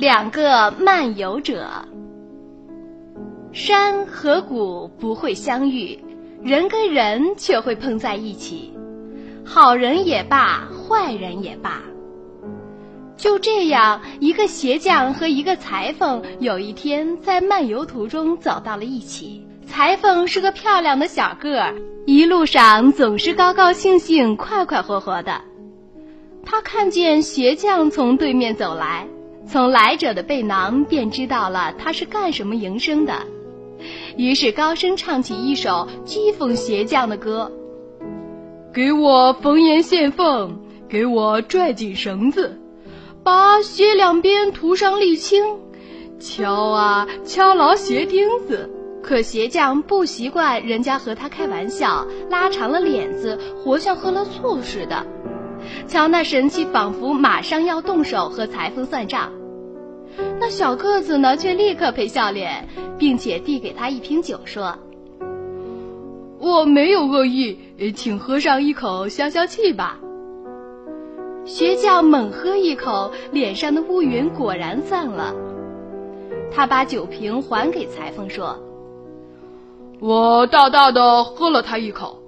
[0.00, 1.68] 两个漫游者，
[3.52, 6.02] 山和谷不会相遇，
[6.42, 8.72] 人跟人却会碰在一起。
[9.44, 11.82] 好人也罢，坏人也罢。
[13.18, 19.46] 就这样，一个鞋匠和一个裁缝有一天在漫游途中走到了一起。
[19.66, 21.74] 裁缝是个漂亮的小个儿，
[22.06, 25.42] 一路上总是高高兴兴、快快活活的。
[26.42, 29.06] 他看见鞋匠从对面走来。
[29.50, 33.12] 从来者的背囊便知道了他是干什么营生的，
[34.16, 37.50] 于是高声唱起一首讥讽鞋匠的歌
[38.72, 42.60] ：“给我缝严线缝，给我拽紧绳子，
[43.24, 45.42] 把鞋两边涂上沥青，
[46.20, 48.70] 敲啊敲牢鞋钉子。”
[49.02, 55.04] 可鞋匠不习惯人家和他开玩笑，拉长了脸子，活像喝了醋似的。
[55.88, 59.32] 瞧那神气，仿佛马上要动手和裁缝算账。
[60.38, 62.66] 那小个子呢，却立刻赔笑脸，
[62.98, 64.76] 并且递给他一瓶酒，说
[66.38, 67.58] ：“我没有恶意，
[67.94, 69.98] 请喝上一口消消气吧。”
[71.46, 75.34] 学匠猛喝一口，脸上的乌云果然散了。
[76.52, 78.58] 他把酒瓶还给裁缝，说
[80.00, 82.18] ：“我大大的喝了他一口。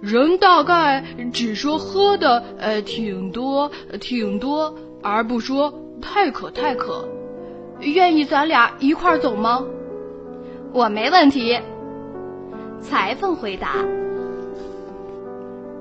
[0.00, 7.08] 人大概只说喝的呃挺多挺多，而不说。”太渴，太渴！
[7.80, 9.64] 愿意咱俩一块儿走吗？
[10.72, 11.58] 我没问题。
[12.80, 13.76] 裁缝回答：“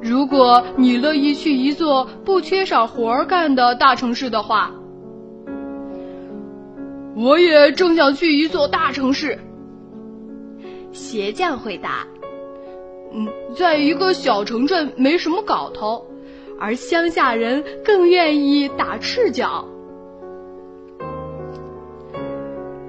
[0.02, 4.72] 如果你乐意去一座不缺少活儿干的大城市的话，
[7.16, 9.38] 我也正想去一座大城市。”
[10.92, 12.08] 鞋匠回答
[13.14, 16.06] ：“嗯，在一个小城镇没什么搞头，
[16.60, 19.68] 而乡下人更愿意打赤脚。”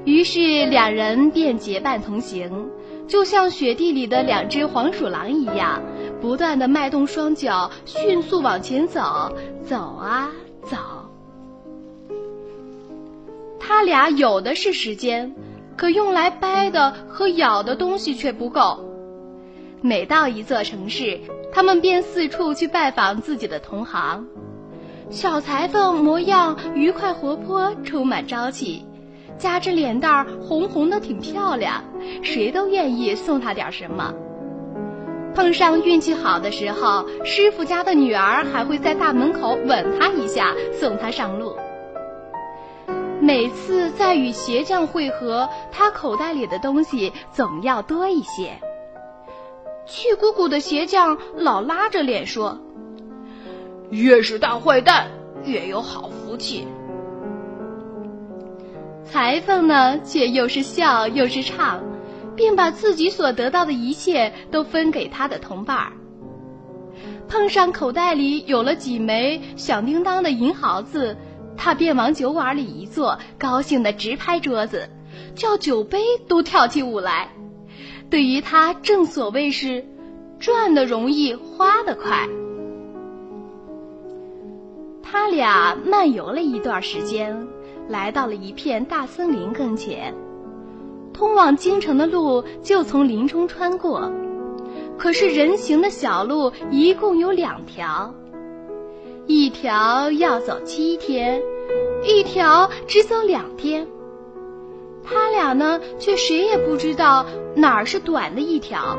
[0.08, 2.70] 于是两人便结伴同行，
[3.06, 5.82] 就像雪地里的两只黄鼠狼一样，
[6.18, 9.30] 不断的迈动双脚，迅速往前走，
[9.62, 10.30] 走啊
[10.62, 10.78] 走。
[13.60, 15.34] 他俩有的是时间，
[15.76, 18.82] 可用来掰的和咬的东西却不够。
[19.82, 21.20] 每到一座城市，
[21.52, 24.26] 他们便四处去拜访自己的同行。
[25.10, 28.87] 小裁缝模样愉快活泼，充满朝气。
[29.38, 31.84] 夹着脸蛋儿红红的，挺漂亮，
[32.22, 34.12] 谁都愿意送她点什么。
[35.34, 41.54] 碰上运气好的时候，师傅家的女儿还会在大门口吻她一下，送她上路。
[43.20, 48.52] 每次在与鞋匠会合，他口袋里的东西总要多一些。
[49.86, 52.58] 气鼓鼓的鞋匠老拉着脸说
[53.90, 55.08] ：“越是大坏蛋，
[55.44, 56.68] 越有好福气。”
[59.10, 61.82] 裁缝呢，却又是笑又是唱，
[62.36, 65.92] 并把自己所得到的一切都分给他的同伴儿。
[67.26, 71.16] 碰上口袋里有了几枚响叮当的银毫子，
[71.56, 74.88] 他便往酒馆里一坐，高兴的直拍桌子，
[75.34, 77.30] 叫酒杯都跳起舞来。
[78.10, 79.84] 对于他，正所谓是
[80.38, 82.28] 赚的容易，花的快。
[85.02, 87.48] 他俩漫游了一段时间。
[87.88, 90.14] 来到了一片大森林跟前，
[91.12, 94.12] 通往京城的路就从林中穿过。
[94.98, 98.12] 可是人行的小路一共有两条，
[99.26, 101.40] 一条要走七天，
[102.04, 103.86] 一条只走两天。
[105.04, 107.24] 他俩呢，却谁也不知道
[107.56, 108.98] 哪儿是短的一条。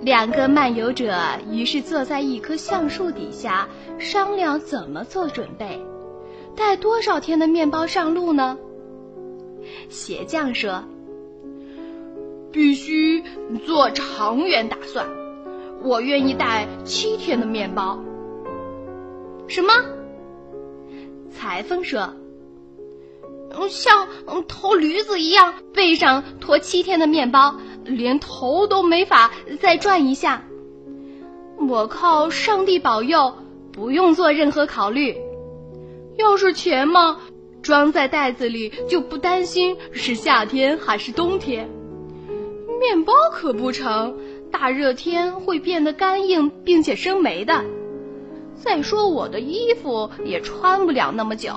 [0.00, 1.14] 两个漫游者
[1.48, 3.68] 于是坐在一棵橡树底下，
[4.00, 5.80] 商量怎么做准备。
[6.54, 8.58] 带多少天的面包上路呢？
[9.88, 10.84] 鞋匠说
[12.52, 13.22] ：“必须
[13.64, 15.06] 做长远打算。
[15.82, 17.98] 我愿意带七天的面包。”
[19.48, 19.72] 什么？
[21.30, 22.12] 裁缝说
[23.70, 24.08] ：“像
[24.46, 30.44] 头驴子一样，背上驮七天的面包，连头都没法再转一下。
[31.68, 33.32] 我靠上帝保佑，
[33.72, 35.16] 不用做任何考虑。”
[36.16, 37.18] 要是钱嘛，
[37.62, 41.68] 装在袋子里就不担心是夏天还是冬天。
[42.80, 44.16] 面包可不成，
[44.50, 47.64] 大热天会变得干硬并且生霉的。
[48.56, 51.52] 再说我的衣服也穿不了那么久。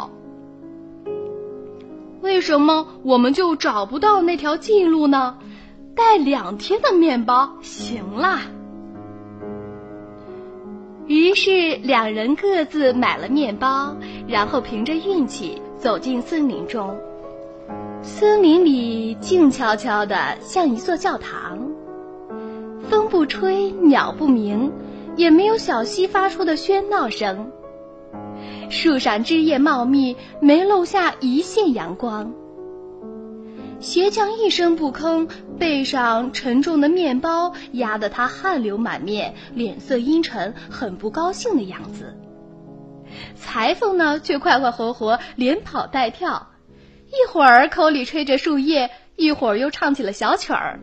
[2.22, 5.38] 为什么我们就找不到那条近路呢？
[5.96, 8.42] 带两天的面包行啦。
[11.08, 13.96] 于是两人各自买了面包，
[14.28, 16.98] 然后凭着运气走进森林中。
[18.02, 21.60] 森林里静悄悄的，像一座教堂。
[22.90, 24.72] 风不吹，鸟不鸣，
[25.16, 27.52] 也没有小溪发出的喧闹声。
[28.70, 32.32] 树上枝叶茂密，没漏下一线阳光。
[33.80, 35.30] 鞋匠一声不吭，
[35.60, 42.18] 背上沉重的面包压得他汗流满面，脸色阴沉，很不高兴的样子。
[43.36, 46.52] 裁缝呢，却快快活活，连跑带跳。
[47.08, 50.80] 一会儿口里吹着树叶，一会儿又唱起了小曲儿，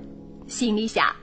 [0.46, 1.16] 心里想：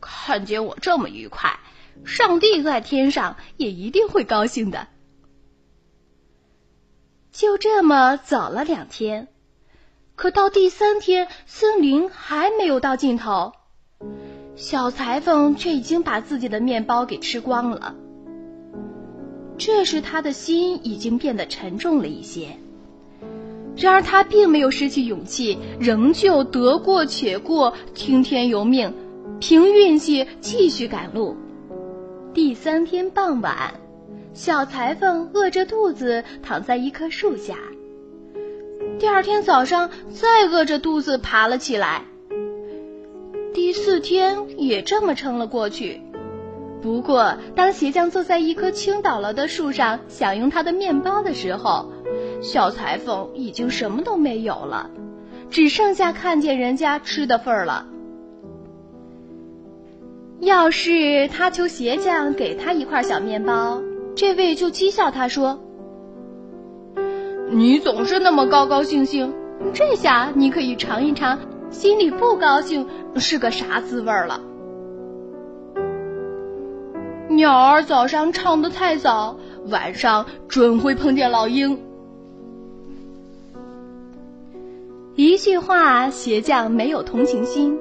[0.00, 1.60] 看见我这么愉快，
[2.04, 4.88] 上帝在天上也一定会高兴的。
[7.30, 9.28] 就这么走了两天，
[10.24, 13.52] 可到第三天，森林还没有到尽头，
[14.56, 17.94] 小裁缝却已经把自己的面包给吃光了。
[19.58, 22.56] 这时，他的心已经变得沉重了一些。
[23.76, 28.94] 然而他并没有失去勇气，仍旧得过且过，听天由命，
[29.40, 31.36] 凭运气继续赶路。
[32.32, 33.74] 第三天傍晚，
[34.32, 37.58] 小裁缝饿着肚子躺在一棵树下。
[38.98, 42.02] 第二天早上，再饿着肚子爬了起来。
[43.52, 46.00] 第四天也这么撑了过去。
[46.82, 51.90] 不过，当鞋匠坐在一棵倾倒了的树上享用他的面包的时候，
[52.42, 54.90] 小裁缝已经什么都没有了，
[55.50, 57.86] 只剩下看见人家吃的份儿了。
[60.40, 63.80] 要是他求鞋匠给他一块小面包，
[64.14, 65.63] 这位就讥笑他说
[67.56, 69.32] ：“你总是那么高高兴兴，
[69.72, 71.38] 这下你可以尝一尝
[71.70, 72.84] 心里不高兴
[73.14, 74.40] 是个啥滋味了。”
[77.30, 79.36] 鸟儿早上唱的太早，
[79.68, 81.78] 晚上准会碰见老鹰。
[85.14, 87.78] 一句话，鞋匠没有同情心。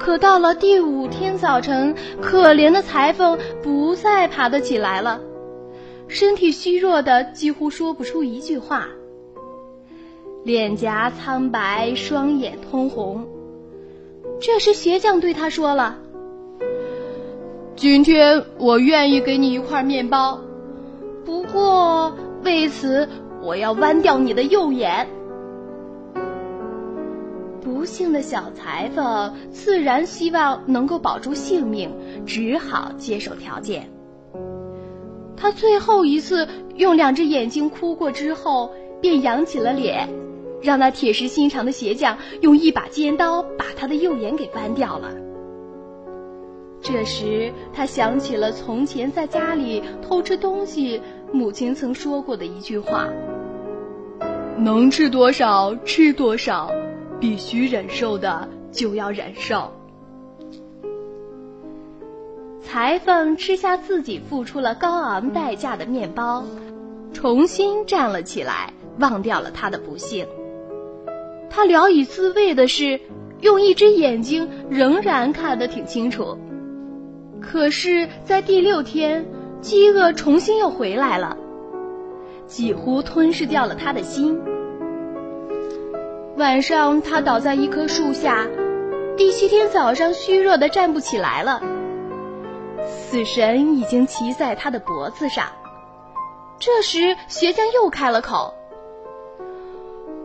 [0.00, 5.20] 可到了第五天早晨，可怜的裁缝不再爬得起来了，
[6.08, 8.88] 身体虚弱的几乎说不出一句话，
[10.42, 13.26] 脸颊苍白，双眼通红。
[14.40, 15.98] 这时，鞋匠对他说了
[17.76, 20.40] ：“今天我愿意给你一块面包，
[21.26, 23.06] 不过为此
[23.42, 25.06] 我要剜掉你的右眼。”
[27.60, 31.90] 不幸的小裁缝自然希望能够保住性命，
[32.24, 33.90] 只好接受条件。
[35.40, 40.08] 他最后一次用两只眼睛哭过之后，便扬起了脸，
[40.60, 45.14] 让那铁石心肠的鞋匠用一把尖刀把他的右眼给剜掉了。
[46.80, 51.00] 这时，他想起了从前在家里偷吃东西，
[51.32, 53.08] 母亲曾说过的一句话
[54.58, 56.70] ：“能吃多少吃多少。”
[57.20, 59.72] 必须忍受的就要忍受。
[62.62, 66.44] 裁缝吃下自己付出了高昂代价的面包，
[67.12, 70.26] 重新站了起来，忘掉了他的不幸。
[71.48, 73.00] 他聊以自慰的是，
[73.40, 76.36] 用一只眼睛仍然看得挺清楚。
[77.40, 79.24] 可是，在第六天，
[79.60, 81.36] 饥饿重新又回来了，
[82.46, 84.38] 几乎吞噬掉了他的心。
[86.36, 88.46] 晚上，他倒在一棵树下。
[89.16, 91.62] 第七天早上，虚弱的站不起来了。
[92.86, 95.46] 死神已经骑在他的脖子上。
[96.58, 98.52] 这时，鞋匠又开了口：“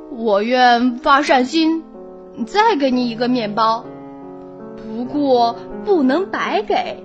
[0.10, 1.84] 我愿发善心，
[2.48, 3.86] 再给你一个面包，
[4.78, 5.56] 不过
[5.86, 7.04] 不能白给。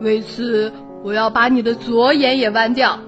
[0.00, 2.98] 为此，我要把你的左眼也剜掉。”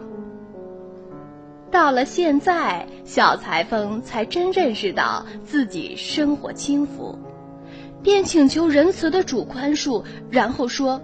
[1.71, 7.17] 到了现在，小裁缝才真认识到自己生活轻浮，
[8.03, 11.01] 便请求仁慈的主宽恕，然后说：“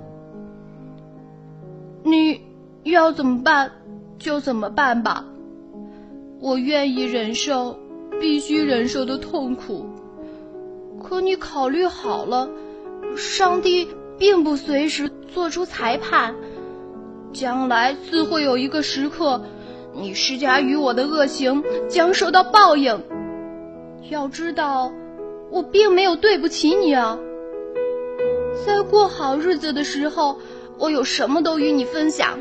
[2.04, 2.40] 你
[2.84, 3.72] 要怎么办，
[4.18, 5.24] 就怎么办吧。
[6.40, 7.78] 我愿意忍受
[8.20, 9.86] 必须忍受的痛苦。
[11.02, 12.48] 可你考虑好了，
[13.16, 16.34] 上帝并不随时做出裁判，
[17.32, 19.42] 将来自会有一个时刻。”
[19.96, 23.00] 你施加于我的恶行将受到报应。
[24.10, 24.92] 要知道，
[25.52, 27.16] 我并没有对不起你啊。
[28.66, 30.40] 在过好日子的时候，
[30.78, 32.38] 我有什么都与你分享。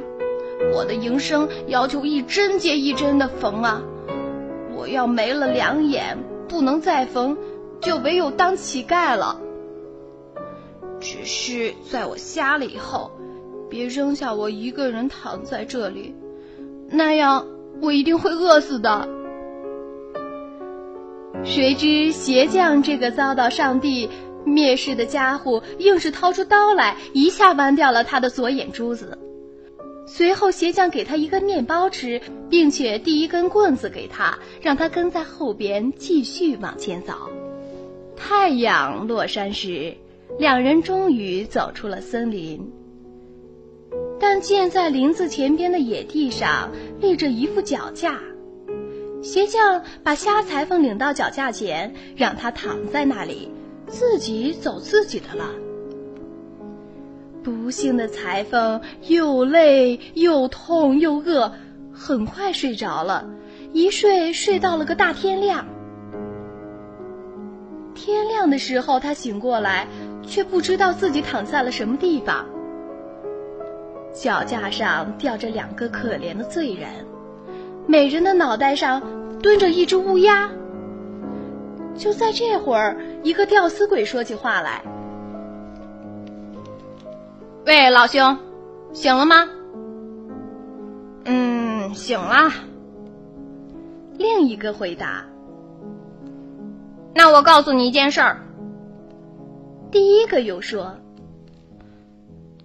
[0.73, 3.83] 我的营生要求一针接一针的缝啊。
[4.75, 7.37] 我要没了两眼，不能再缝，
[7.79, 9.39] 就唯有当乞丐了。
[10.99, 13.11] 只是在我瞎了以后，
[13.69, 16.15] 别扔下我一个人躺在这里，
[16.89, 17.47] 那样
[17.81, 19.07] 我一定会饿死的。”
[21.43, 24.09] 谁知鞋匠这个遭到上帝
[24.45, 29.17] 蔑视的家伙，硬是掏出刀来，一下剜掉了他的左眼珠子。
[30.05, 37.13] 随后，鞋匠给他一根面包吃，并且递一根棍子给他，让他跟在后边继续往前走。
[38.15, 39.95] 太阳落山时，
[40.37, 42.71] 两人终于走出了森林。
[44.19, 48.19] 但见在林子前边的野地上立着一副脚架。
[49.21, 53.49] 鞋匠把瞎裁缝领到脚架前，让他躺在那里，
[53.93, 55.45] 自己走自己的了。
[57.43, 61.51] 不幸的裁缝又累又痛又饿，
[61.93, 63.29] 很快睡着了，
[63.71, 65.65] 一睡睡到了个大天亮。
[67.93, 69.87] 天亮的时候，他醒过来，
[70.25, 72.45] 却不知道自己躺在了什么地方。
[74.11, 76.89] 脚架上吊着两个可怜的罪人。
[77.85, 79.01] 每人的脑袋上
[79.41, 80.49] 蹲着一只乌鸦。
[81.95, 84.83] 就在这会儿，一个吊死鬼说起话来
[87.65, 88.37] ：“喂，老兄，
[88.91, 89.47] 醒了吗
[91.25, 92.51] ？”“嗯，醒了。”
[94.19, 95.25] 另一个回答。
[97.15, 98.45] “那我告诉你一件事儿。”
[99.89, 100.97] 第一个又说：“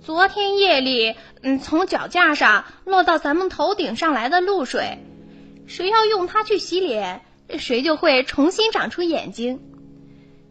[0.03, 4.99] 昨天夜里，嗯，从脚架上落到咱们头顶上来的露水。”
[5.69, 7.21] 谁要用它去洗脸，
[7.59, 9.61] 谁就会重新长出眼睛。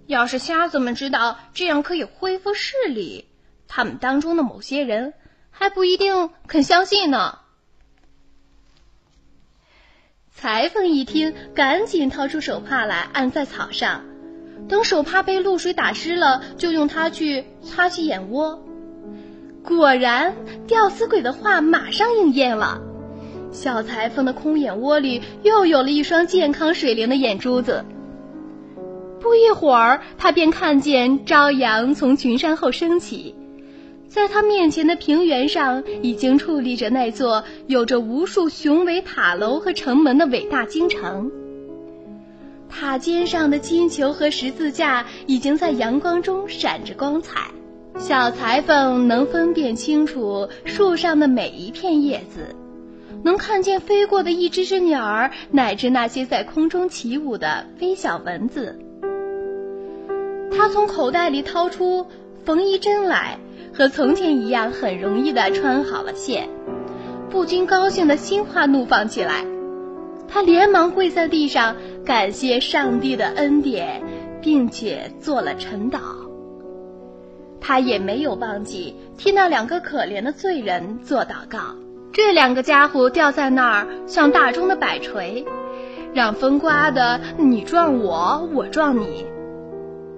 [0.07, 3.25] 要是瞎子们知道这样可以恢复视力，
[3.67, 5.13] 他们当中的某些人
[5.51, 7.39] 还不一定肯相信呢。
[10.31, 14.05] 裁缝一听，赶紧掏出手帕来按在草上，
[14.69, 18.63] 等手帕被露水打湿了，就用它去擦洗眼窝。
[19.63, 20.35] 果然，
[20.67, 22.81] 吊死鬼的话马上应验了。
[23.51, 27.83] 小裁缝的空眼窝里又有了一双健康水灵的眼珠子。
[29.19, 33.35] 不一会儿，他便看见朝阳从群山后升起，
[34.07, 41.31] 在他面前的平原上已经矗立着那座有着无数雄伟塔楼和城门的伟大京城。
[42.69, 47.49] 塔尖上的金球和十字架已经在阳光中闪着光彩，
[47.97, 52.55] 小裁缝能分辨清楚树上的每一片叶子。
[53.23, 58.77] 能看见飞过的一只只鸟儿，乃至那些在空中起舞的微小蚊子。
[60.55, 62.07] 他从口袋里掏出
[62.45, 63.37] 缝衣针来，
[63.73, 66.49] 和从前一样，很容易的穿好了线，
[67.29, 69.45] 不禁高兴的心花怒放起来。
[70.27, 71.75] 他连忙跪在地上，
[72.05, 74.03] 感谢上帝的恩典，
[74.41, 75.99] 并且做了晨祷。
[77.59, 81.59] 他也没有忘记替那两个可怜的罪人做祷告。
[82.13, 85.45] 这两个家伙吊在那儿，像大钟的摆锤，
[86.13, 89.25] 让风刮的你撞我，我撞你。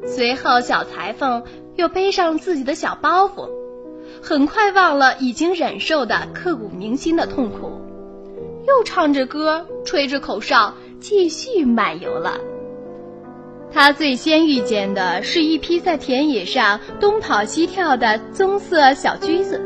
[0.06, 1.44] 随后，小裁缝
[1.75, 3.50] 又背上自己的小包袱，
[4.22, 7.72] 很快忘了已经忍受的刻骨铭心的痛苦，
[8.68, 12.39] 又唱着歌，吹着口哨，继续漫游了。
[13.72, 19.62] 他最先遇见的是一匹在田野上东跑西跳的棕色小驹子。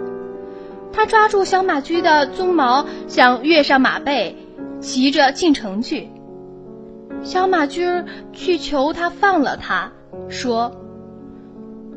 [0.91, 4.35] 他抓住小马驹的鬃毛，想跃上马背，
[4.81, 6.09] 骑着进城去。
[7.23, 9.93] 小马驹儿去求他放了他，
[10.29, 10.71] 说：“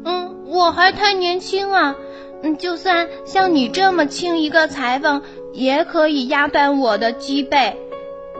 [0.05, 1.97] 嗯，我还太年轻啊，
[2.43, 7.77] 嗯，就算像你这么轻一个裁缝，也可以压断我的脊背。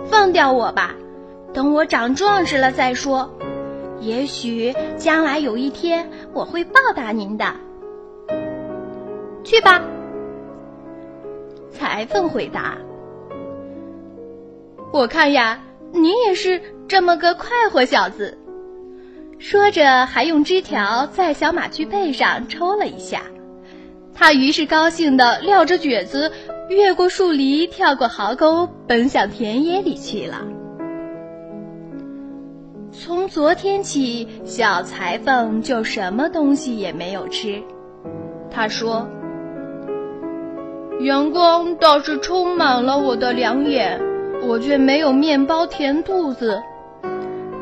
[0.04, 0.95] 放掉我吧，
[1.52, 3.30] 等我长壮实了再说。
[4.00, 7.47] 也许将来有一天我会报答您的。
[9.42, 9.83] 去吧。”
[11.73, 12.78] 裁缝回答
[14.92, 15.61] ：“我看呀，
[15.92, 18.38] 你也是这么个快活小子。”
[19.38, 23.22] 说着，还用枝条在小马驹背上抽了一下。
[24.14, 26.32] 他于是高兴地撂着蹶子，
[26.70, 30.42] 越过树篱，跳过壕沟，奔向田野里去了。
[32.90, 37.62] 从昨天起，小裁缝就什么东西也没有吃。
[38.50, 39.08] 他说。
[41.02, 44.00] 阳光倒是充满了我的两眼，
[44.48, 46.62] 我却没有面包填肚子。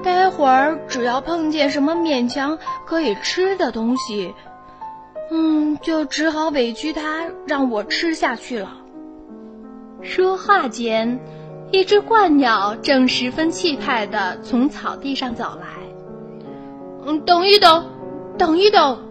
[0.04, 4.34] 待会儿只要碰见什么勉强可以吃的东西，
[5.30, 8.76] 嗯，就只好委屈他让我吃下去了。
[10.02, 11.18] 说话间，
[11.72, 15.66] 一只鹳鸟正十分气派地从草地上走来。
[17.06, 17.86] 嗯，等一等，
[18.36, 19.02] 等一等。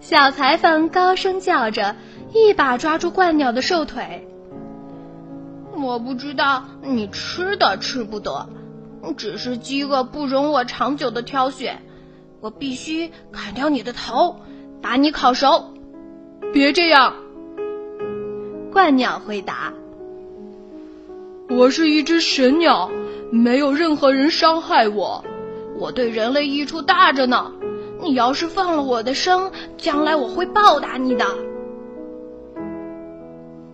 [0.00, 1.94] 小裁缝高声叫着，
[2.32, 4.26] 一把抓住鹳鸟的瘦腿。
[5.76, 8.48] 我不知道你吃的吃不得，
[9.16, 11.82] 只是饥饿不容我长久的挑选。
[12.40, 14.36] 我必须砍掉你的头，
[14.82, 15.72] 把你烤熟。
[16.52, 17.14] 别这样，
[18.72, 19.72] 鹳鸟回答
[21.48, 22.90] ：“我是一只神鸟，
[23.32, 25.24] 没有任何人伤害我，
[25.78, 27.52] 我对人类益处大着呢。
[28.02, 31.24] 你要是放了我的生，将来我会报答你的。”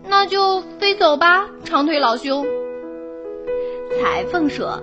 [0.09, 2.47] 那就飞走吧，长腿老兄。
[4.01, 4.83] 裁缝说。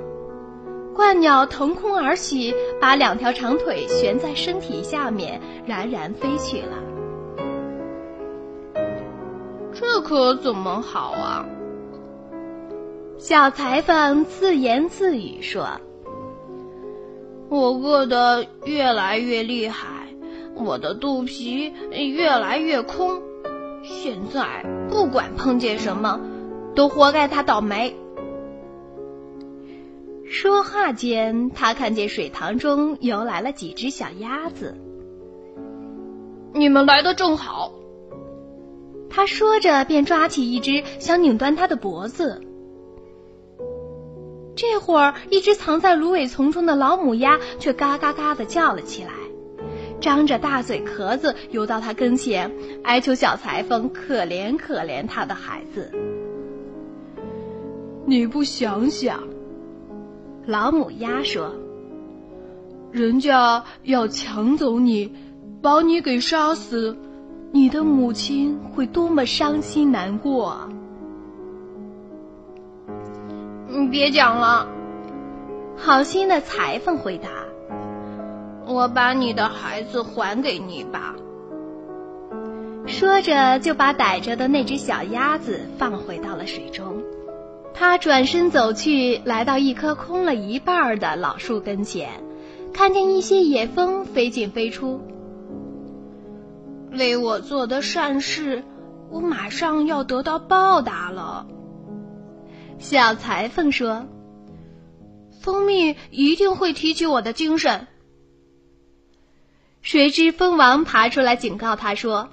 [0.96, 6.78] 鹳鸟腾空而起，把两条长腿悬在身体下面，冉冉飞去了。
[9.74, 11.46] 这可怎么好啊？
[13.18, 15.68] 小裁缝自言自语说
[17.50, 20.08] ：“我饿得越来越厉害，
[20.56, 21.74] 我的肚皮
[22.14, 23.22] 越来越空，
[23.84, 26.20] 现在不管碰见什么，
[26.76, 27.96] 都活该他倒霉。”
[30.30, 34.78] 说话间，他看见水塘中游来了几只小鸭子。
[36.54, 37.74] 你们来的正好。
[39.10, 42.44] 他说着，便抓起一只，想拧断它的脖子。
[44.56, 49.14] 这会儿，一只藏在芦苇丛中的老母鸭却嘎嘎嘎的叫了起来，
[50.00, 52.52] 张着大嘴壳子游到他跟前，
[52.84, 55.92] 哀求小裁缝可怜可怜他的孩子。
[58.06, 59.24] 你不想想？
[60.50, 61.54] 老母鸭说
[62.92, 65.14] ：“人家要抢走你，
[65.62, 66.98] 把你给杀死，
[67.52, 70.70] 你的母亲会多么伤心难过啊！”
[73.70, 74.68] 你别讲了，
[75.78, 77.30] 好心的裁缝回答
[78.66, 81.16] ：“我把你的孩子还给你吧。”
[82.90, 86.99] 说着，就把逮着的那只小鸭子放回到了水中。
[87.80, 92.22] 他转身走去，来到一棵空了一半的老树跟前，
[92.74, 95.02] 看见一些野蜂飞进飞出。
[96.92, 98.66] 为我做的善事，
[99.10, 101.48] 我马上要得到报答了。
[102.80, 104.08] 小裁缝说
[105.40, 107.88] ：“蜂蜜一定会提起我的精神。”
[109.82, 112.28] 谁知蜂王爬出来警告他说：“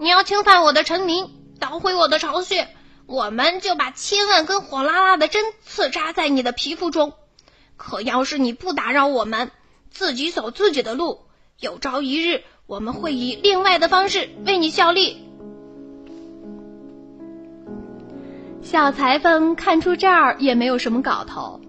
[0.00, 1.28] 你要侵犯我的臣民，
[1.58, 2.66] 捣毁我的巢穴。”
[3.10, 7.12] 我们就把千万根火辣辣的针刺扎在你的皮肤中。
[7.76, 9.50] 可要是你不打扰我们，
[9.90, 11.22] 自己走自己的路，
[11.58, 15.26] 有朝一日我们会以另外的方式为你效力。
[18.62, 21.60] 小裁缝看出这儿也没有什么搞头。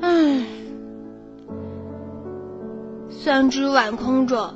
[0.00, 0.46] 唉，
[3.10, 4.54] 三只碗空着，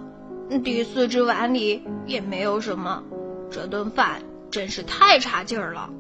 [0.62, 3.02] 第四只碗里也没有什么，
[3.50, 4.22] 这顿饭。
[4.50, 5.90] 真是太差劲儿了！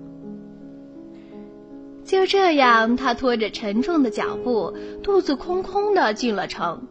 [2.04, 6.88] 就这样，他拖着沉重的脚步，肚子空空的进了城。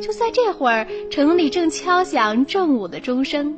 [0.00, 3.56] 就在这会儿，城里正敲响正午的钟声，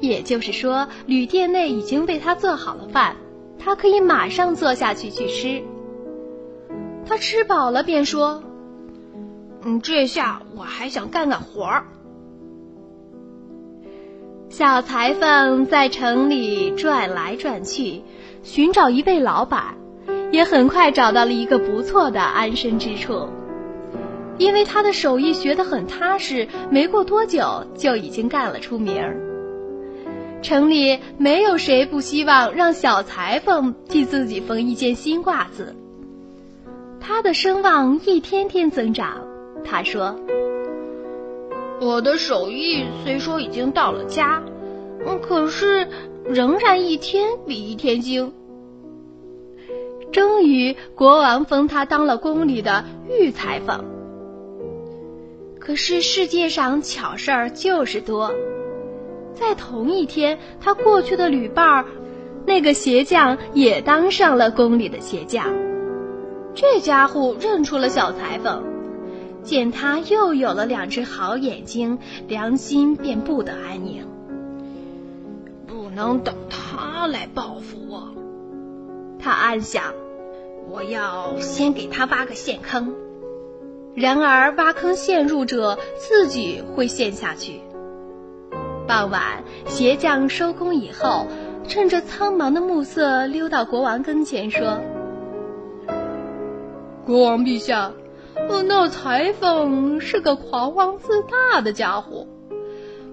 [0.00, 3.16] 也就是说，旅店内已经为他做好了饭，
[3.58, 5.62] 他可以马上坐下去去吃。
[7.06, 8.42] 他吃饱了，便说
[9.64, 11.86] ：“嗯，这下我还想干干活儿。”
[14.50, 18.02] 小裁缝在城里转来转去，
[18.42, 19.76] 寻找一位老板，
[20.32, 23.28] 也很快找到了一个不错的安身之处。
[24.38, 29.16] 因为他的手艺学得很踏实，没过多久就已经干了出名儿。
[30.40, 35.76] 城里没有谁不希望让小裁缝替自己缝一件新褂子。
[37.00, 39.18] 他的声望一天天增长。
[39.64, 40.16] 他说。
[41.80, 44.42] 我的手艺虽说已经到了家，
[45.06, 45.88] 嗯，可是
[46.24, 48.32] 仍然一天比一天精。
[50.10, 53.84] 终于，国王封他当了宫里的御裁缝。
[55.60, 58.32] 可是世界上巧事儿就是多，
[59.34, 61.84] 在同一天，他过去的旅伴儿，
[62.46, 65.44] 那个鞋匠也当上了宫里的鞋匠。
[66.54, 68.64] 这家伙认出了小裁缝。
[69.42, 74.06] 见他又有了两只好眼睛，良心便不得安宁。
[75.66, 78.14] 不能等他来报复我，
[79.18, 79.94] 他暗想。
[80.70, 82.94] 我要先给他挖个陷坑，
[83.94, 87.62] 然而挖坑陷入者自己会陷下去。
[88.86, 91.26] 傍晚，鞋匠收工以后，
[91.66, 94.78] 趁着苍茫的暮色，溜到国王跟前说
[97.06, 97.92] ：“国王陛下。”
[98.46, 102.26] 那裁缝是个狂妄自大的家伙，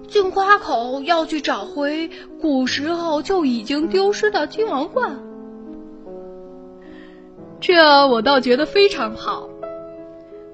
[0.06, 2.10] 竟夸口要去找回
[2.40, 5.18] 古时候就已经丢失的金王冠。
[7.58, 9.48] 这我倒觉得非常好。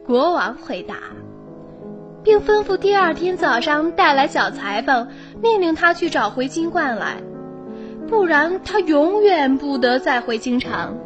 [0.07, 0.97] 国王回答，
[2.23, 5.09] 并吩咐第二天早上带来小裁缝，
[5.43, 7.23] 命令他去找回金冠来，
[8.09, 10.97] 不然他永远不得再回京城。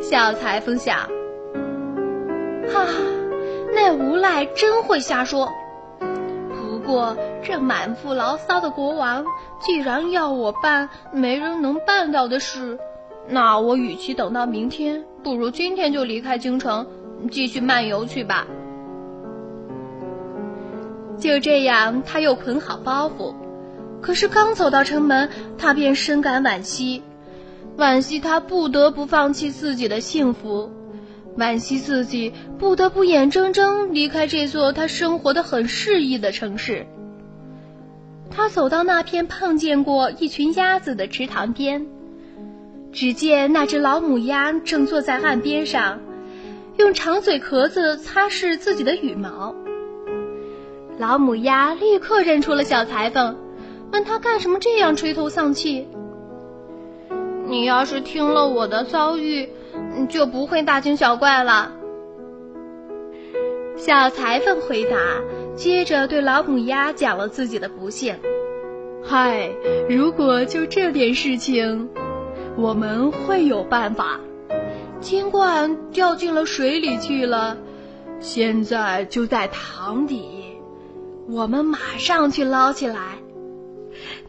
[0.00, 0.96] 小裁缝想
[2.72, 2.86] ：“哈，
[3.74, 5.52] 那无赖真会瞎说。
[5.98, 9.24] 不过这满腹牢骚的国王，
[9.60, 12.78] 既然要我办没人能办到的事，
[13.28, 16.86] 那我与其等到明天，不如今天就离开京城，
[17.30, 18.46] 继续漫游去吧。”
[21.18, 23.34] 就这样，他又捆好包袱。
[24.00, 27.02] 可是刚走到城门，他便深感惋惜。
[27.76, 30.70] 惋惜他不得不放弃自己的幸福，
[31.38, 36.86] 惋惜自己不得不眼睁睁离开这座他生活的很适意的城市。
[38.30, 41.86] 他走到那片碰见过一群鸭子的池塘边，
[42.92, 46.00] 只见那只老母鸭正坐在岸边上，
[46.76, 49.54] 用长嘴壳子擦拭自己的羽毛。
[50.98, 53.36] 老母鸭立刻认出了小裁缝，
[53.90, 55.88] 问他干什么这样垂头丧气。
[57.50, 59.48] 你要是听了我的遭遇，
[60.08, 61.72] 就不会大惊小怪了。
[63.76, 64.96] 小裁缝回答，
[65.56, 68.14] 接着对老母鸭讲了自己的不幸。
[69.02, 69.50] 嗨，
[69.88, 71.88] 如果就这点事情，
[72.56, 74.20] 我们会有办法。
[75.00, 77.56] 金冠掉进了水里去了，
[78.20, 80.24] 现在就在塘底，
[81.28, 83.18] 我们马上去捞起来。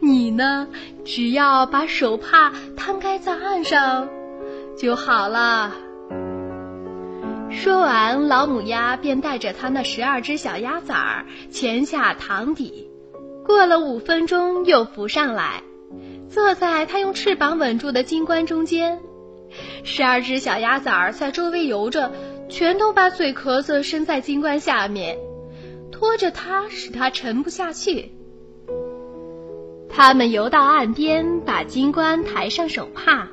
[0.00, 0.68] 你呢？
[1.04, 4.08] 只要把手帕摊开在岸上
[4.76, 5.72] 就好了。
[7.50, 12.88] 说完，老母鸭便带着它那十二只小鸭崽儿潜下塘底，
[13.44, 15.62] 过了五分钟又浮上来，
[16.30, 19.00] 坐在它用翅膀稳住的金冠中间。
[19.84, 22.10] 十二只小鸭崽儿在周围游着，
[22.48, 25.18] 全都把嘴壳子伸在金冠下面，
[25.90, 28.12] 拖着它，使它沉不下去。
[29.94, 33.28] 他们游到岸边，把金冠抬上手帕。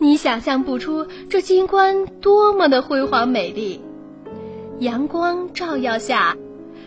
[0.00, 3.80] 你想象不出这金冠多么的辉煌美丽。
[4.80, 6.36] 阳光照耀下，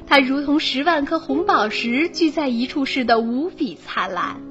[0.06, 4.42] 它如同十万颗红宝石聚在一处似的无比灿烂。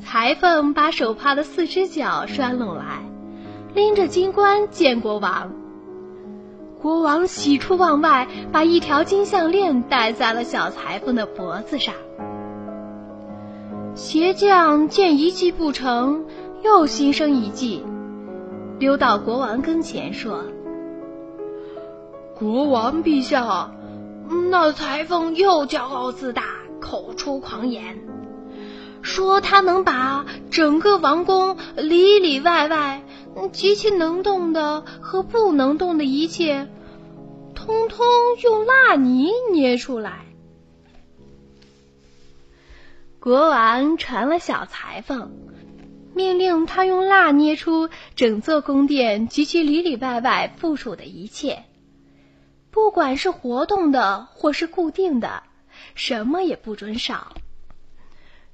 [0.00, 3.02] 裁缝把手帕的四只脚拴拢来，
[3.74, 5.52] 拎着金冠见国王。
[6.80, 11.92] 国王喜出望外，把一条金项链戴在了小裁缝的脖子上。
[13.94, 16.24] 鞋匠见一计不成，
[16.64, 17.80] 又心生一计，
[18.80, 20.42] 溜到国王跟前说
[22.34, 23.70] ：“国王陛下，
[24.50, 26.42] 那裁缝又骄傲自大，
[26.80, 28.00] 口出狂言，
[29.00, 33.00] 说他能把整个王宫里里外外
[33.52, 36.66] 极其能动的和不能动的一切，
[37.54, 38.04] 通通
[38.42, 40.22] 用蜡泥捏出来。”
[43.24, 45.30] 国王传了小裁缝，
[46.14, 51.64] 命令他用蜡捏出整座宫殿及其里里外外附属的一切，
[52.70, 55.42] 不管是活动的或是固定的，
[55.94, 57.32] 什么也不准少。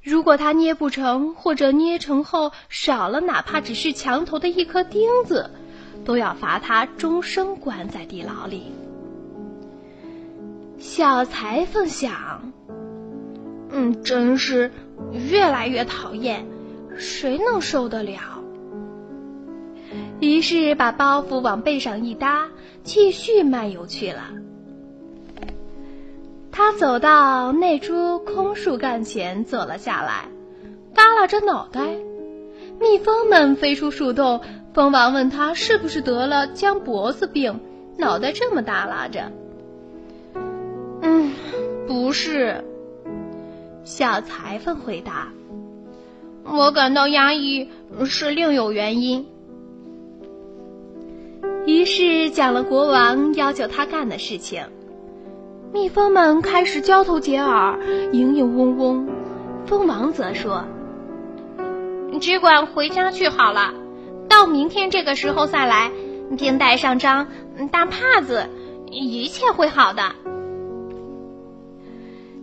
[0.04, 5.50] 如果他捏不成，或者捏成后少了哪怕只是墙头的一颗钉子，
[6.04, 8.70] 都要罚他终生关在地牢里。
[10.78, 12.52] 小裁缝想。
[13.80, 14.70] 嗯，真是
[15.30, 16.44] 越来越讨厌，
[16.98, 18.20] 谁能受得了？
[20.20, 22.48] 于是把包袱往背上一搭，
[22.82, 24.32] 继续漫游去了。
[26.52, 30.28] 他走到那株空树干前，坐了下来，
[30.94, 31.80] 耷拉着脑袋。
[32.78, 34.42] 蜜蜂们飞出树洞，
[34.74, 37.60] 蜂王问他是不是得了僵脖子病，
[37.96, 39.32] 脑袋这么耷拉着。
[41.00, 41.32] 嗯，
[41.88, 42.62] 不是。
[43.84, 45.28] 小裁缝回答
[46.44, 47.68] ：“我感到压抑
[48.04, 49.26] 是另有原因。”
[51.66, 54.64] 于是讲了国王要求他干的事情。
[55.72, 57.78] 蜜蜂们开始交头接耳，
[58.12, 59.08] 嘤嘤嗡嗡。
[59.66, 60.64] 蜂王则说
[62.20, 63.72] ：“只管回家去好了，
[64.28, 65.92] 到明天这个时候再来，
[66.36, 67.28] 并带上张
[67.70, 68.48] 大帕子，
[68.90, 70.02] 一切会好的。”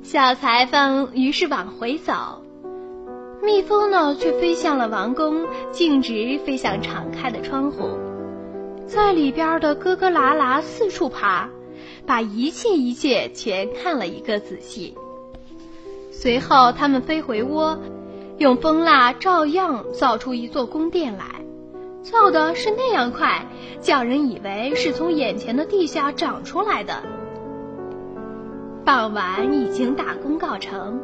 [0.10, 2.42] 小裁缝于是往回走，
[3.44, 7.90] 蜜蜂呢却飞向了王宫，径直飞向敞开的窗户。
[8.86, 11.50] 在里边的咯咯啦啦四处爬，
[12.06, 14.96] 把一切一切全看了一个仔细。
[16.10, 17.78] 随后，他们飞回窝，
[18.38, 21.42] 用蜂蜡照样造出一座宫殿来，
[22.02, 23.46] 造的是那样快，
[23.82, 27.04] 叫人以为是从眼前的地下长出来的。
[28.88, 31.02] 傍晚已经大功告成，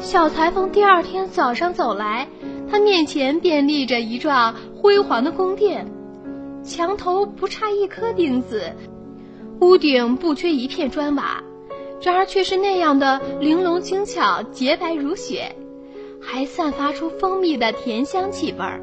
[0.00, 2.26] 小裁缝第二天早上走来，
[2.68, 5.86] 他面前便立着一幢辉煌的宫殿。
[6.64, 8.74] 墙头不差一颗钉子，
[9.60, 11.44] 屋顶不缺一片砖瓦，
[12.02, 15.54] 然而却是那样的玲珑精巧、洁白如雪，
[16.20, 18.80] 还散发出蜂蜜的甜香气味儿。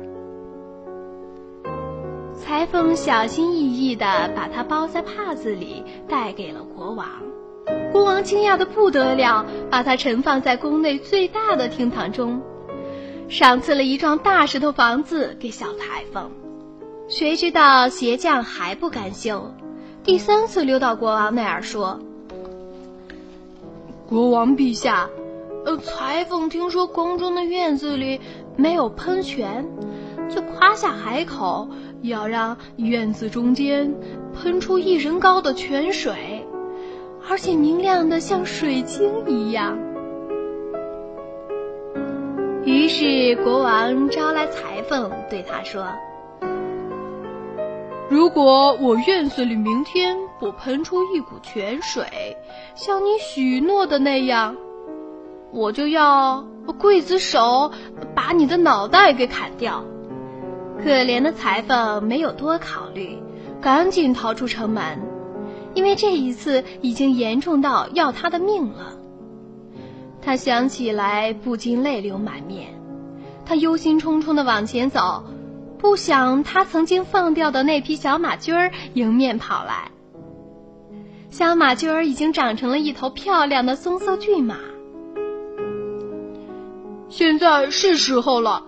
[2.34, 7.06] 裁缝小心翼翼地把它包在帕子里，带给了国王。
[7.92, 12.42] 国王惊讶的不得了，把它盛放在宫内最大的厅堂中，
[13.30, 16.32] 赏赐了一幢大石头房子给小裁缝。
[17.10, 19.54] 谁知道鞋匠还不甘休，
[20.04, 22.00] 第三次溜到国王那儿说
[24.06, 25.10] ：“国王陛下，
[25.66, 28.20] 呃，裁缝听说宫中的院子里
[28.58, 29.66] 没有喷泉，
[30.30, 31.70] 就夸下海口，
[32.02, 33.94] 要让院子中间
[34.34, 36.37] 喷出一人高的泉水，
[37.30, 39.78] 而且明亮的像水晶一样。”
[42.64, 45.86] 于是国王招来裁缝，对他说。
[48.10, 52.06] 如果我院子里明天不喷出一股泉水，
[52.76, 54.56] 像你许诺的那样，
[55.52, 56.46] 我就要
[56.80, 57.72] 刽子手
[58.16, 59.84] 把你的脑袋给砍掉。
[60.82, 63.18] 可怜的裁缝没有多考虑，
[63.60, 64.84] 赶紧逃出城门，
[65.78, 68.98] 因为这一次已经严重到要他的命了。
[70.24, 72.74] 他想起来，不禁泪流满面。
[73.46, 75.24] 他忧心忡忡地往前走。
[75.78, 79.92] 不想他曾经放掉的那匹小马驹儿迎面跑来。
[81.30, 84.58] 小马驹儿已经长成了一头漂亮的棕色骏马。
[87.08, 88.64] 现在是时候了，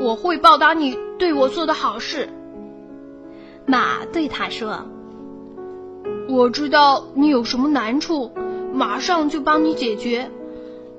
[0.00, 2.28] 我会报答你对我做的好事。
[3.66, 4.86] 马对他说
[6.32, 8.32] ：“我知道你有什么难处，
[8.72, 10.30] 马上就帮你解决。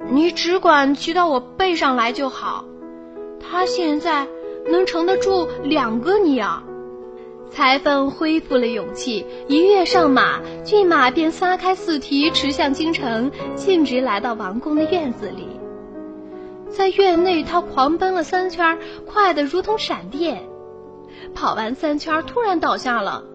[0.09, 2.65] 你只管骑到我背上来就好。
[3.39, 4.27] 他现在。”
[4.65, 6.63] 能承得住两个你啊！
[7.51, 15.49] 裁缝恢复了勇气，一跃上马，骏马便撒开四蹄驰向京城，径直来到王宫的院子里。
[16.69, 20.43] 在院内，他狂奔了三圈，快得如同闪电。
[21.35, 23.25] 跑完三圈，突然倒下了。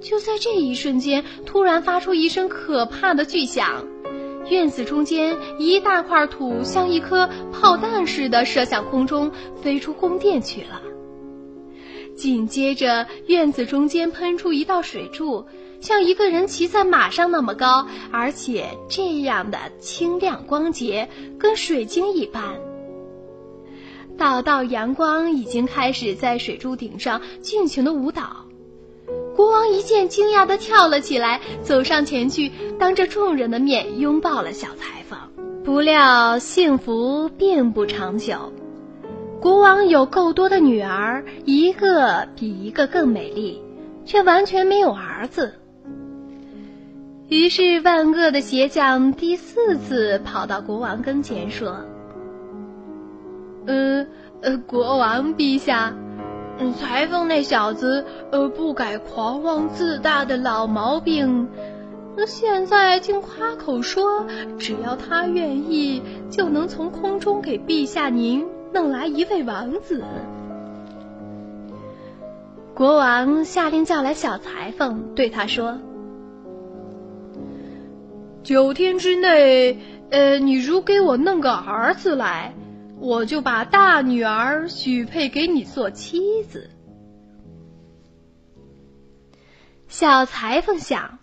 [0.00, 3.84] 就在这一瞬间，突然发出一声可怕的巨响。
[4.48, 9.30] 院子中间一大块土像一颗炮弹似的射向空中，
[9.60, 10.80] 飞出宫殿去了。
[12.16, 15.46] 紧接着，院子中间喷出一道水柱，
[15.80, 21.08] 像一个人骑在马上那么高，而且这样的清亮光洁，
[21.38, 22.42] 跟水晶一般。
[24.16, 28.47] 道道阳光已经开始在水柱顶上尽情的舞蹈。
[29.38, 35.16] 国王一见，惊讶的跳了起来，走上前去，当着众人的面拥抱了小裁缝。
[35.64, 38.52] 不料幸福并不长久，
[39.40, 43.62] 国王有够多的女儿，一个比一个更美丽，
[44.04, 45.54] 却完全没有儿子。
[47.28, 51.76] 于是万恶的鞋匠第四次跑到国王跟前说
[53.66, 54.04] ：“呃
[54.42, 55.94] 呃，国王陛下。”
[56.74, 61.48] 裁缝那小子，呃，不改狂妄自大的老毛病，
[62.16, 64.26] 那现在竟夸口说，
[64.58, 70.04] 只要他愿意，就能从空中给陛下您弄来一位王子。
[72.74, 75.78] 国王下令叫来小裁缝，对他说
[78.44, 79.78] ：“九天之内，
[80.10, 82.54] 呃，你如给我弄个儿子来。”
[83.00, 86.70] 我就把大女儿许配给你做妻子。
[89.86, 91.18] 小裁缝想，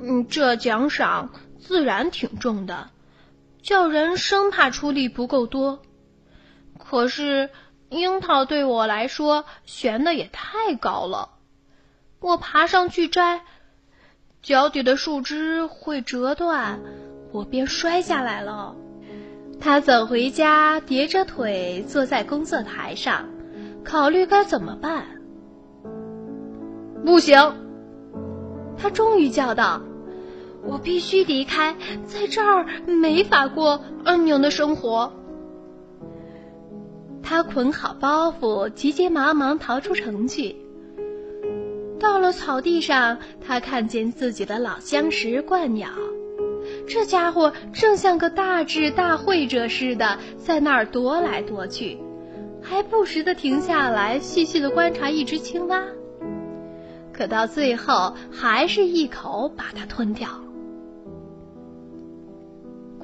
[0.00, 2.90] 嗯，这奖赏自然挺重的，
[3.62, 5.82] 叫人生怕出力不够多。
[6.78, 7.50] 可是
[7.90, 11.30] 樱桃对我来说悬的也太高了，
[12.20, 13.42] 我爬上去摘，
[14.40, 16.80] 脚底的树枝会折断，
[17.32, 18.74] 我便摔下来了。
[19.64, 23.28] 他走回家，叠着腿坐在工作台上，
[23.84, 25.04] 考虑该怎么办。
[27.04, 27.54] 不行，
[28.76, 29.80] 他终于叫道
[30.66, 35.12] ：“我必须离开，在这儿没法过安宁的生活。”
[37.22, 40.56] 他捆好包袱，急急忙忙逃出城去。
[42.00, 45.88] 到了草地上，他看见自己的老相识鹳鸟，
[46.88, 51.98] 这家伙正像个大智大慧者似的，在那儿踱来踱去，
[52.60, 55.82] 还不时的停下来细细的观察一只青蛙。
[57.12, 60.28] 可到最后，还是一口把它吞掉。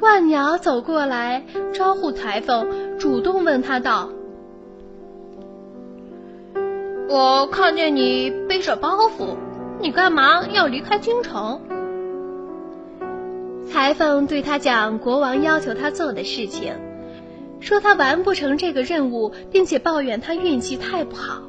[0.00, 4.10] 鹳鸟走过来招呼裁缝，主动问他道。
[7.08, 9.36] 我看见你背着包袱，
[9.80, 11.60] 你干嘛要离开京城？
[13.70, 16.74] 裁缝对他讲国王要求他做的事情，
[17.60, 21.42] 说他完不成这个任务，并且抱怨他运气太不好。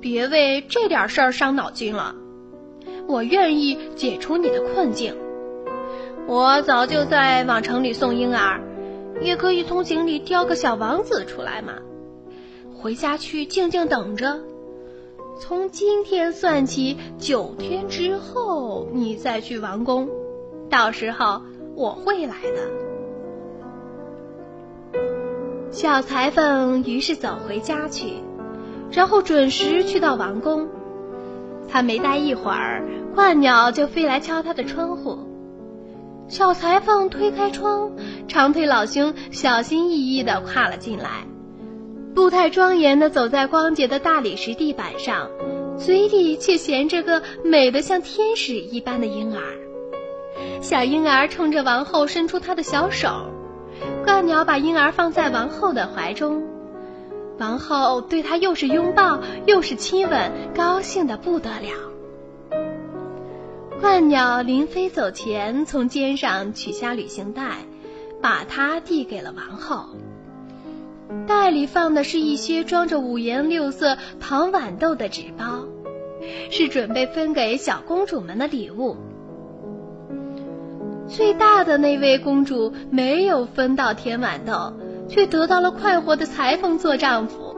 [0.00, 2.14] 别为这点事儿伤脑筋了，
[3.06, 5.14] 我愿意解除你的困境。
[6.26, 8.60] 我早就在往城里送婴儿，
[9.20, 11.74] 也可以从井里挑个小王子出来嘛。
[12.74, 14.40] 回家去静静等着。
[15.40, 20.08] 从今天算起，九天之后你再去王宫，
[20.68, 21.42] 到时候
[21.74, 22.70] 我会来的。
[25.70, 28.14] 小裁缝于是走回家去，
[28.90, 30.68] 然后准时去到王宫。
[31.68, 32.82] 他没待一会儿，
[33.14, 35.18] 鹳鸟就飞来敲他的窗户。
[36.28, 37.92] 小裁缝推开窗，
[38.26, 41.26] 长腿老兄小心翼翼地跨了进来。
[42.14, 45.28] 步态庄严地走在光洁的大理石地板上，
[45.76, 49.42] 嘴里却衔着个美得像天使一般的婴儿。
[50.60, 53.30] 小婴儿冲着王后伸出他的小手，
[54.04, 56.42] 鹳鸟把婴儿放在王后的怀中，
[57.38, 61.70] 王后对他又是拥抱又是亲吻，高兴的不得了。
[63.80, 67.58] 鹳鸟临飞走前，从肩上取下旅行袋，
[68.22, 69.90] 把它递给了王后。
[71.26, 75.66] 袋里放的是一些装着五颜六色糖豌豆的纸包，
[76.50, 78.96] 是准备分给小公主们的礼物。
[81.08, 84.72] 最大的那位公主没有分到甜豌豆，
[85.08, 87.56] 却得到了快活的裁缝做丈夫。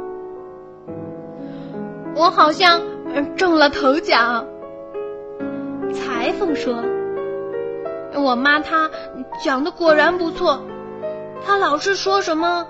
[2.14, 2.82] 我好像
[3.36, 4.46] 中了头奖。
[5.94, 6.84] 裁缝说
[8.14, 8.90] ：“我妈她
[9.44, 10.62] 讲的果然不错，
[11.44, 12.66] 她老是说什么。”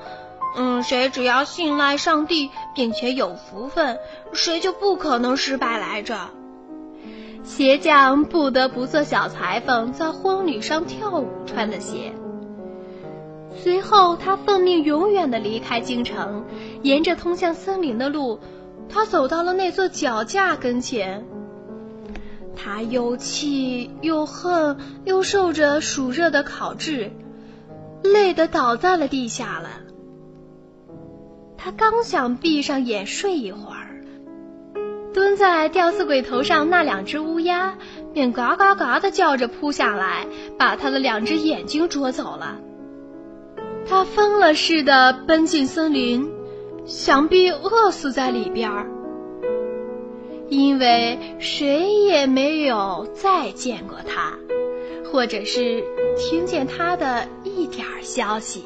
[0.57, 3.99] 嗯，谁只要信赖上帝，并且有福分，
[4.33, 6.17] 谁就不可能失败来着。
[7.49, 12.13] 鞋匠不得不做小裁缝在婚礼上跳舞穿的鞋。
[13.57, 16.45] 随后，他奉命永远的离开京城，
[16.83, 18.39] 沿着通向森林的路，
[18.91, 21.25] 他走到了那座脚架跟前。
[22.55, 27.11] 他又气又恨，又受着暑热的烤制，
[28.03, 29.71] 累得倒在了地下了。
[31.57, 33.88] 他刚想闭上眼睡一会儿，
[35.15, 37.77] 蹲在吊死鬼头上那两只乌鸦
[38.13, 40.27] 便嘎嘎嘎的叫着扑下来，
[40.59, 42.59] 把他的两只眼睛捉走了。
[43.89, 46.31] 他疯了似的奔进森林，
[46.85, 48.87] 想必饿死在里边儿，
[50.49, 54.35] 因为谁也没有再见过他，
[55.11, 55.83] 或者是
[56.19, 58.63] 听见他的一点消息。